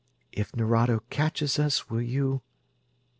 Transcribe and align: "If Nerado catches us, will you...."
"If 0.31 0.51
Nerado 0.55 1.01
catches 1.11 1.59
us, 1.59 1.91
will 1.91 2.01
you...." 2.01 2.41